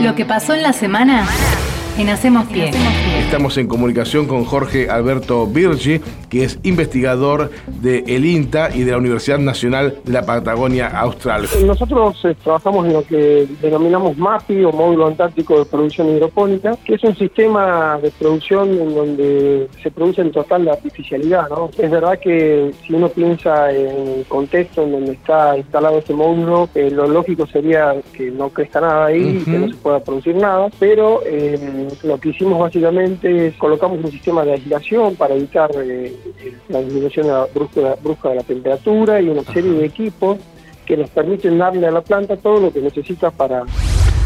[0.00, 1.26] Lo que pasó en la semana
[1.98, 2.70] en Hacemos Pie.
[3.18, 8.92] Estamos en comunicación con Jorge Alberto Virgi, que es investigador de el INTA y de
[8.92, 11.48] la Universidad Nacional de la Patagonia Austral.
[11.66, 16.94] Nosotros eh, trabajamos en lo que denominamos MAPI o Módulo Antártico de Producción Hidropónica, que
[16.94, 21.48] es un sistema de producción en donde se produce en total la artificialidad.
[21.48, 21.68] ¿no?
[21.76, 26.68] Es verdad que si uno piensa en el contexto en donde está instalado este módulo,
[26.76, 30.36] eh, lo lógico sería que no crezca nada ahí y que no se pueda producir
[30.36, 35.70] nada, pero eh, lo que hicimos básicamente es colocamos un sistema de aislación para evitar
[35.76, 36.14] eh,
[36.68, 40.38] la disminución brusca, de la temperatura y una serie de equipos
[40.86, 43.64] que nos permiten darle a la planta todo lo que necesita para,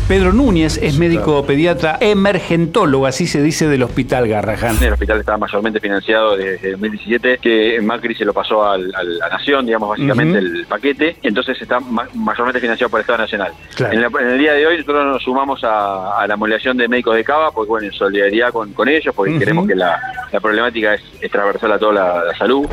[0.08, 4.76] Pedro Núñez es médico pediatra emergentólogo, así se dice del Hospital Garrahan.
[4.82, 9.64] El hospital estaba mayormente financiado desde 2017, que Macri se lo pasó a la Nación,
[9.64, 13.52] digamos, básicamente el paquete, entonces está mayormente financiado por el Estado Nacional.
[13.90, 17.50] En, el día de hoy nosotros nos sumamos a, la modelación de médicos de Cava,
[17.50, 19.98] porque bueno, en solidaridad con, ellos, porque queremos que la,
[20.40, 22.66] problemática es, transversal a toda la salud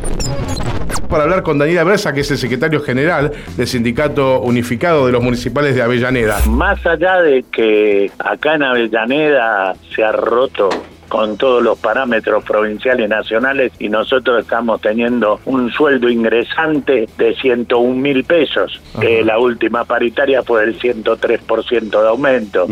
[1.10, 5.22] para hablar con Daniela Bresa, que es el secretario general del Sindicato Unificado de los
[5.22, 6.38] Municipales de Avellaneda.
[6.46, 10.70] Más allá de que acá en Avellaneda se ha roto
[11.10, 17.34] con todos los parámetros provinciales y nacionales y nosotros estamos teniendo un sueldo ingresante de
[17.34, 18.80] 101 mil pesos.
[19.00, 22.66] que la última paritaria fue el 103% de aumento.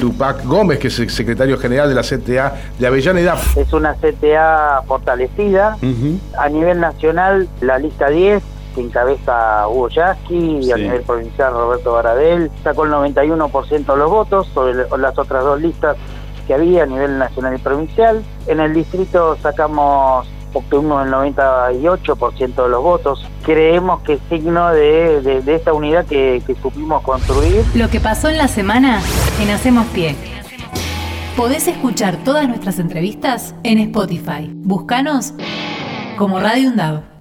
[0.00, 3.36] Tupac Gómez, que es el secretario general de la CTA de Avellaneda.
[3.56, 5.76] Es una CTA fortalecida.
[6.38, 8.42] A nivel nacional, la lista 10
[8.74, 14.10] que encabeza Hugo Yasky y a nivel provincial Roberto Baradel, sacó el 91% de los
[14.10, 15.96] votos sobre las otras dos listas
[16.46, 18.22] que había a nivel nacional y provincial.
[18.46, 23.26] En el distrito sacamos obtuvimos el 98% de los votos.
[23.44, 27.64] Creemos que es signo de, esta unidad que, que supimos construir.
[27.74, 29.00] Lo que pasó en la semana
[29.40, 30.16] en Hacemos Pie.
[31.36, 34.50] Podés escuchar todas nuestras entrevistas en Spotify.
[34.54, 35.34] Búscanos
[36.16, 37.15] como Radio UNDAV.